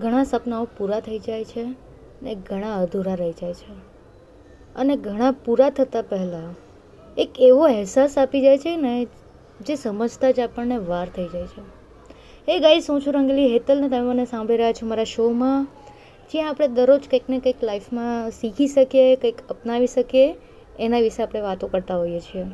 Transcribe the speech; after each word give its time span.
ઘણા 0.00 0.24
સપનાઓ 0.24 0.64
પૂરા 0.64 1.00
થઈ 1.00 1.18
જાય 1.18 1.44
છે 1.44 1.64
ને 2.22 2.34
ઘણા 2.34 2.76
અધૂરા 2.82 3.14
રહી 3.14 3.32
જાય 3.32 3.54
છે. 3.54 3.72
અને 4.76 4.96
ઘણા 4.96 5.30
પૂરા 5.30 5.70
થતાં 5.70 6.02
પહેલાં 6.02 6.54
એક 7.16 7.30
એવો 7.38 7.64
અહેસાસ 7.64 8.18
આપી 8.18 8.40
જાય 8.40 8.58
છે 8.58 8.76
ને 8.76 9.06
જે 9.60 9.74
સમજતા 9.74 10.30
જ 10.30 10.40
આપણને 10.40 10.76
વાર 10.76 11.08
થઈ 11.08 11.28
જાય 11.28 11.46
છે. 11.46 11.84
એ 12.52 12.58
ગાઈસ 12.58 12.90
હું 12.90 13.00
છું 13.00 13.14
રંગલી 13.14 13.52
હેતલ 13.52 13.88
તમે 13.88 14.00
મને 14.00 14.24
સાંભળી 14.24 14.56
રહ્યા 14.56 14.72
છો 14.72 14.86
મારા 14.86 15.04
શોમાં. 15.04 15.64
જ્યાં 16.32 16.50
આપણે 16.50 16.68
દરરોજ 16.68 17.00
કંઈક 17.10 17.22
ને 17.28 17.38
કંઈક 17.38 17.64
લાઈફમાં 17.64 18.30
શીખી 18.30 18.66
શકીએ, 18.66 19.16
કંઈક 19.16 19.48
અપનાવી 19.50 19.86
શકીએ, 19.86 20.36
એના 20.78 21.00
વિશે 21.00 21.22
આપણે 21.22 21.40
વાતો 21.40 21.66
કરતા 21.66 21.96
હોઈએ 21.96 22.20
છીએ. 22.20 22.44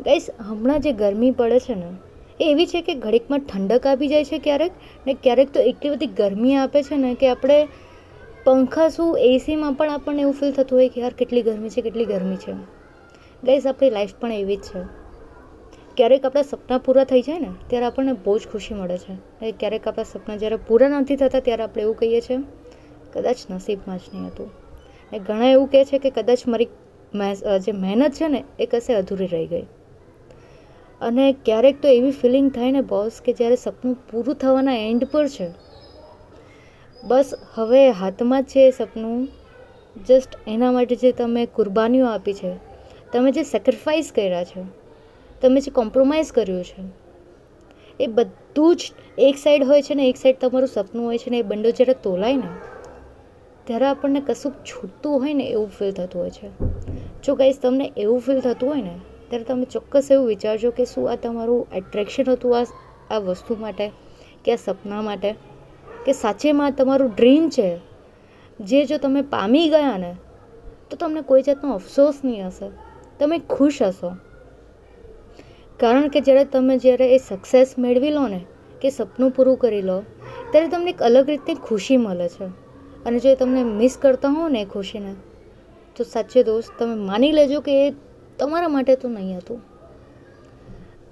ગાઈસ 0.00 0.26
હમણાં 0.38 0.80
જે 0.80 0.92
ગરમી 0.92 1.30
પડે 1.30 1.58
છે 1.58 1.74
ને 1.74 2.13
એ 2.40 2.44
એવી 2.50 2.66
છે 2.66 2.82
કે 2.82 2.94
ઘડીકમાં 2.94 3.38
ઠંડક 3.38 3.86
આપી 3.86 4.08
જાય 4.08 4.24
છે 4.24 4.38
ક્યારેક, 4.38 4.72
ને 5.06 5.14
ક્યારેક 5.14 5.52
તો 5.52 5.60
એટલી 5.60 5.90
બધી 5.90 6.06
ગરમી 6.06 6.54
આપે 6.54 6.82
છે 6.82 6.96
ને 6.96 7.14
કે 7.14 7.28
આપણે 7.28 7.68
પંખા 8.44 8.88
શું 8.88 9.18
એસીમાં 9.18 9.74
પણ 9.74 9.90
આપણને 9.90 10.22
એવું 10.22 10.34
ફીલ 10.34 10.52
થતું 10.52 10.78
હોય 10.78 10.88
કે 10.88 11.00
યાર 11.00 11.12
કેટલી 11.12 11.42
ગરમી 11.42 11.68
છે, 11.68 11.80
કેટલી 11.80 12.04
ગરમી 12.04 12.36
છે. 12.36 12.52
ગાઈઝ 13.44 13.66
આપણી 13.66 13.90
લાઈફ 13.90 14.14
પણ 14.20 14.32
એવી 14.32 14.56
જ 14.56 14.60
છે. 14.60 14.82
ક્યારેક 15.96 16.24
આપણા 16.24 16.42
સપના 16.42 16.78
પૂરા 16.78 17.04
થઈ 17.04 17.22
જાય 17.22 17.38
ને, 17.38 17.48
ત્યારે 17.66 17.86
આપણને 17.86 18.12
બહુ 18.12 18.38
જ 18.38 18.48
ખુશી 18.52 18.74
મળે 18.74 18.98
છે. 18.98 19.12
અને 19.12 19.52
ક્યારેક 19.52 19.88
આપણા 19.88 20.04
સપના 20.04 20.36
જ્યારે 20.36 20.56
પૂરા 20.56 20.88
નથી 20.88 21.16
થતા, 21.16 21.40
ત્યારે 21.40 21.62
આપણે 21.62 21.82
એવું 21.82 21.96
કહીએ 21.96 22.20
છીએ, 22.20 22.38
કદાચ 23.12 23.36
નસીબમાં 23.50 23.98
જ 23.98 24.00
નહીં 24.14 24.26
હતું. 24.26 24.50
એ 25.12 25.18
ઘણા 25.18 25.46
એવું 25.46 25.68
કહે 25.68 25.84
છે 25.84 25.98
કે 25.98 26.10
કદાચ 26.10 26.46
મારી 26.46 26.68
જે 27.60 27.72
મહેનત 27.72 28.12
છે 28.12 28.28
ને, 28.28 28.44
એ 28.58 28.66
કશે 28.66 28.94
અધૂરી 28.94 29.26
રહી 29.26 29.46
ગઈ. 29.46 29.66
અને 31.00 31.36
ક્યારેક 31.44 31.82
તો 31.82 31.88
એવી 31.88 32.10
ફિલિંગ 32.10 32.52
થાય 32.52 32.70
ને 32.70 32.80
બોસ 32.80 33.20
કે 33.24 33.32
જ્યારે 33.32 33.56
સપનું 33.56 33.96
પૂરું 34.10 34.34
થવાના 34.34 34.76
એન્ડ 34.76 35.04
પર 35.04 35.28
છે. 35.28 35.50
બસ 37.04 37.34
હવે 37.54 37.90
હાથમાં 37.90 38.42
છે 38.42 38.68
એ 38.68 38.70
સપનું. 38.70 39.28
જસ્ટ 40.08 40.28
એના 40.46 40.72
માટે 40.72 40.96
જે 40.96 41.12
તમે 41.12 41.46
કુરબાનીઓ 41.46 42.06
આપી 42.06 42.34
છે, 42.34 42.56
તમે 43.12 43.32
જે 43.32 43.42
સેક્રિફાઈસ 43.42 44.12
કર્યા 44.16 44.44
છે, 44.44 44.62
તમે 45.42 45.60
જે 45.60 45.70
કોમ્પ્રોમાઇઝ 45.70 46.32
કર્યું 46.32 46.64
છે, 46.64 46.82
એ 48.00 48.06
બધું 48.06 48.76
જ 48.76 48.92
એક 49.18 49.36
સાઈડ 49.38 49.64
હોય 49.64 49.82
છે 49.82 49.94
ને, 49.94 50.08
એક 50.08 50.16
સાઈડ 50.16 50.38
તમારું 50.38 50.68
સપનું 50.68 51.06
હોય 51.06 51.18
છે 51.18 51.30
ને, 51.30 51.38
એ 51.38 51.42
બંડો 51.42 51.70
જ્યારે 51.70 51.94
તોલાય 52.02 52.36
ને, 52.36 52.48
ત્યારે 53.64 53.86
આપણને 53.86 54.22
કશુંક 54.26 54.54
છૂટતું 54.54 55.20
હોય 55.20 55.34
ને, 55.34 55.44
એવું 55.44 55.68
ફીલ 55.68 55.92
થતું 55.92 56.20
હોય 56.20 56.30
છે. 56.30 56.48
જો 57.24 57.34
ગાઈસ 57.34 57.58
તમને 57.62 57.92
એવું 57.96 58.20
ફીલ 58.20 58.40
થતું 58.40 58.70
હોય 58.70 58.82
ને 58.82 59.00
ત્યારે 59.30 59.44
તમે 59.44 59.64
ચોક્કસ 59.64 60.08
એવું 60.10 60.26
વિચારજો 60.26 60.70
કે 60.70 60.84
શું 60.84 61.12
આ 61.12 61.16
તમારું 61.16 61.66
એટ્રેક્શન 61.72 62.32
હતું 62.32 62.58
આ 62.58 62.64
આ 63.10 63.18
વસ્તુ 63.18 63.56
માટે, 63.60 63.92
કે 64.44 64.52
આ 64.52 64.56
સપના 64.56 65.02
માટે, 65.02 65.34
કે 66.06 66.12
સાચેમાં 66.12 66.72
તમારું 66.72 67.10
ડ્રીમ 67.16 67.48
છે. 67.48 67.78
જે 68.60 68.84
જો 68.84 68.98
તમે 68.98 69.22
પામી 69.22 69.68
ગયા 69.68 69.96
ને, 69.96 70.14
તો 70.90 70.96
તમને 70.96 71.20
કોઈ 71.20 71.42
જાતનો 71.42 71.74
અફસોસ 71.74 72.14
નહીં 72.24 72.46
હશે. 72.46 72.70
તમે 73.18 73.38
ખુશ 73.38 73.82
હશો. 73.82 74.12
કારણ 75.80 76.08
કે 76.08 76.20
જ્યારે 76.20 76.44
તમે 76.44 76.78
જ્યારે 76.78 77.14
એ 77.14 77.18
સક્સેસ 77.18 77.74
મેળવી 77.78 78.10
લો 78.10 78.28
ને, 78.28 78.44
કે 78.80 78.90
સપનું 78.90 79.30
પૂરું 79.30 79.56
કરી 79.56 79.82
લો, 79.82 80.02
ત્યારે 80.52 80.68
તમને 80.68 80.90
એક 80.90 81.02
અલગ 81.02 81.28
રીતની 81.28 81.54
ખુશી 81.54 81.96
મળે 81.96 82.28
છે. 82.28 82.44
અને 83.06 83.18
જો 83.18 83.28
એ 83.28 83.34
તમને 83.34 83.64
મિસ 83.64 83.98
કરતા 84.02 84.28
હો 84.28 84.48
ને 84.48 84.62
એ 84.62 84.64
ખુશીને, 84.64 85.14
તો 85.96 86.04
સાચે 86.04 86.42
દોસ્ત, 86.42 86.72
તમે 86.78 86.94
માની 86.94 87.32
લેજો 87.32 87.60
કે 87.60 87.88
એ 87.88 87.92
તમારા 88.38 88.68
માટે 88.68 88.96
તો 88.96 89.08
નહીં 89.08 89.38
હતું. 89.38 89.60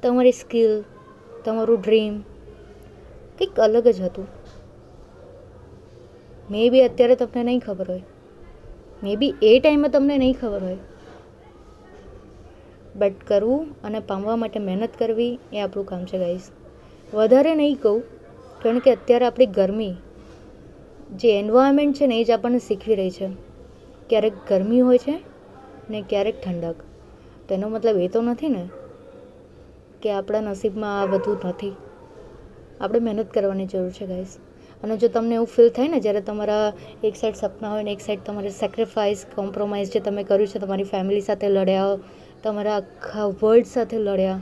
તમારી 0.03 0.33
સ્કિલ, 0.33 0.83
તમારું 1.45 1.81
ડ્રીમ 1.81 2.20
કંઈક 3.39 3.61
અલગ 3.61 3.89
જ 3.89 4.01
હતું. 4.01 4.27
મે 6.50 6.70
બી 6.70 6.81
અત્યારે 6.81 7.17
તમને 7.17 7.43
નહીં 7.43 7.61
ખબર 7.61 7.91
હોય. 7.91 8.03
મે 9.03 9.17
બી 9.17 9.34
એ 9.43 9.61
ટાઈમે 9.61 9.89
તમને 9.89 10.19
નહીં 10.19 10.37
ખબર 10.41 10.62
હોય. 10.62 10.77
બટ 12.97 13.12
કરવું 13.27 13.83
અને 13.83 14.00
પામવા 14.00 14.37
માટે 14.37 14.60
મહેનત 14.60 14.89
કરવી 14.99 15.39
એ 15.53 15.60
આપણું 15.60 15.87
કામ 15.87 16.04
છે 16.04 16.19
ગાઈસ 16.19 16.50
વધારે 17.15 17.54
નહીં 17.54 17.78
કહું, 17.83 18.03
કારણ 18.62 18.78
કે 18.78 18.91
અત્યારે 18.91 19.25
આપણી 19.25 19.47
ગરમી, 19.47 19.94
જે 21.16 21.39
એન્વાયરમેન્ટ 21.39 21.97
છે 21.97 22.06
ને 22.06 22.21
એ 22.21 22.25
જ 22.25 22.31
આપણને 22.31 22.59
શીખવી 22.59 22.94
રહી 22.94 23.10
છે. 23.10 23.28
ક્યારેક 24.09 24.33
ગરમી 24.49 24.81
હોય 24.81 24.99
છે 24.99 25.21
ને 25.91 26.04
ક્યારેક 26.09 26.41
ઠંડક. 26.41 26.75
તો 27.53 27.59
એનો 27.59 27.69
મતલબ 27.69 27.99
એ 28.01 28.09
તો 28.09 28.23
નથી 28.23 28.49
ને 28.49 28.65
કે 30.03 30.13
આપણા 30.13 30.41
નસીબમાં 30.41 31.01
આ 31.01 31.07
બધું 31.07 31.39
નથી. 31.49 31.75
આપણે 32.81 32.99
મહેનત 32.99 33.29
કરવાની 33.35 33.67
જરૂર 33.67 33.91
છે 33.91 34.07
ગાઈસ 34.07 34.33
અને 34.83 34.97
જો 34.97 35.09
તમને 35.09 35.35
એવું 35.35 35.47
ફીલ 35.47 35.69
થાય 35.69 35.89
ને 35.89 35.99
જ્યારે 36.01 36.21
તમારા 36.21 36.73
એક 37.05 37.17
સાઈડ 37.17 37.35
સપના 37.35 37.73
હોય 37.73 37.83
ને 37.83 37.93
એક 37.93 38.01
સાઈડ 38.01 38.23
તમારે 38.27 38.51
સેક્રિફાઈસ 38.51 39.27
કોમ્પ્રોમાઇઝ 39.35 39.93
જે 39.93 40.01
તમે 40.01 40.25
કર્યું 40.25 40.49
છે, 40.49 40.59
તમારી 40.59 40.85
ફેમિલી 40.85 41.21
સાથે 41.21 41.49
લડ્યા 41.49 41.99
તમારા 42.45 42.77
આખા 42.77 43.27
વર્લ્ડ 43.43 43.67
સાથે 43.67 43.99
લડ્યા 43.99 44.41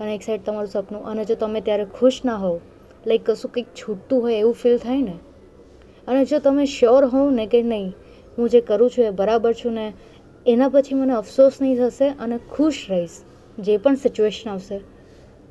અને 0.00 0.14
એક 0.14 0.22
સાઈડ 0.22 0.44
તમારું 0.44 0.68
સપનું, 0.68 1.04
અને 1.04 1.24
જો 1.24 1.34
તમે 1.34 1.60
ત્યારે 1.60 1.86
ખુશ 2.00 2.20
ના 2.24 2.36
હોવ 2.36 2.58
લાઈક 3.06 3.30
કશું 3.30 3.50
કંઈક 3.52 3.70
છૂટતું 3.74 4.22
હોય 4.22 4.36
એવું 4.42 4.54
ફીલ 4.54 4.76
થાય 4.78 5.02
ને, 5.02 5.16
અને 6.08 6.24
જો 6.24 6.38
તમે 6.38 6.66
શ્યોર 6.66 7.04
હોવ 7.04 7.30
ને 7.30 7.46
કે 7.46 7.62
નહીં, 7.62 7.94
હું 8.38 8.48
જે 8.48 8.60
કરું 8.60 8.90
છું 8.90 9.04
એ 9.04 9.10
બરાબર 9.10 9.52
છું 9.54 9.72
ને 9.72 9.86
એના 10.46 10.68
પછી 10.68 10.94
મને 10.94 11.12
અફસોસ 11.12 11.62
નહીં 11.62 11.76
થશે 11.76 12.08
અને 12.08 12.38
ખુશ 12.52 12.86
રહીશ 12.90 13.16
જે 13.58 13.76
પણ 13.76 13.94
સિચ્યુએશન 13.94 14.50
આવશે, 14.50 14.80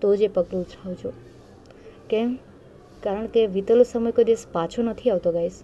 તો 0.02 0.16
જ 0.16 0.22
એ 0.22 0.28
પગલું 0.28 0.62
ઉઠાવજો. 0.62 1.14
કેમ? 2.10 2.40
કારણ 3.04 3.28
કે 3.28 3.48
વીતેલો 3.48 3.84
સમય 3.84 4.12
કોઈ 4.12 4.24
દિવસ 4.24 4.46
પાછો 4.52 4.84
નથી 4.84 5.10
આવતો 5.10 5.32
ગાઈશ 5.32 5.60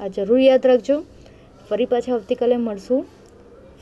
આ 0.00 0.08
જરૂર 0.08 0.40
યાદ 0.40 0.66
રાખજો. 0.66 0.96
ફરી 1.68 1.86
પાછા 1.86 2.14
આવતીકાલે 2.14 2.56
મળશું. 2.56 3.06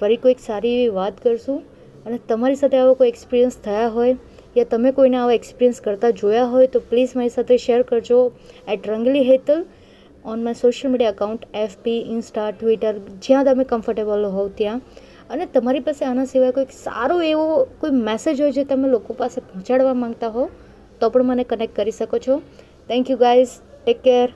ફરી 0.00 0.16
કોઈક 0.16 0.40
સારી 0.40 0.74
એવી 0.74 0.88
વાત 0.88 1.22
કરશું. 1.22 1.62
અને 2.06 2.18
તમારી 2.28 2.54
સાથે 2.54 2.76
આવો 2.78 2.94
કોઈ 2.94 3.08
એક્સપિરિયન્સ 3.08 3.56
થયા 3.64 3.88
હોય 3.88 4.16
યા 4.56 4.64
તમે 4.64 4.92
કોઈને 4.92 5.16
આવા 5.16 5.32
એક્સપિરિયન્સ 5.32 5.80
કરતા 5.80 6.10
જોયા 6.10 6.44
હોય, 6.44 6.66
તો 6.66 6.80
પ્લીઝ 6.80 7.16
મારી 7.16 7.28
સાથે 7.28 7.56
શેર 7.56 7.82
કરજો. 7.82 8.32
At 8.68 8.88
Rangli 8.88 9.22
Hetal 9.22 9.64
on 10.24 10.44
my 10.44 10.52
social 10.54 10.92
media 10.92 11.10
account 11.10 11.42
FB 11.54 11.96
insta 12.12 12.50
Twitter 12.50 12.98
જ્યાં 13.22 13.44
તમે 13.44 13.64
કમ્ફર્ટેબલ 13.64 14.22
હોવ 14.26 14.46
ત્યાં. 14.48 14.80
અને 15.30 15.46
તમારી 15.46 15.80
પાસે 15.80 16.04
આના 16.04 16.24
સિવાય 16.24 16.50
કોઈક 16.50 16.72
સારો 16.76 17.18
એવો 17.22 17.44
કોઈ 17.80 17.90
મેસેજ 17.90 18.40
હોય 18.42 18.52
જે 18.52 18.64
તમે 18.64 18.88
લોકો 18.88 19.16
પાસે 19.18 19.40
પહોંચાડવા 19.40 19.94
માંગતા 19.94 20.28
હો, 20.28 20.46
તો 21.00 21.10
પણ 21.10 21.24
મને 21.24 21.44
કનેક્ટ 21.44 21.76
કરી 21.76 21.90
શકો 21.90 22.18
છો. 22.18 22.38
Thank 22.88 23.10
you 23.10 23.16
guys 23.16 23.52
take 23.84 24.02
care 24.02 24.34